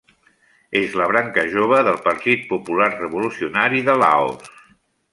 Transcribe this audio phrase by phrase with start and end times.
[0.79, 4.53] És la branca jove del Partit Popular Revolucionari de Laos.